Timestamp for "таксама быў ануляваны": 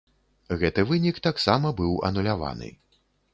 1.27-2.73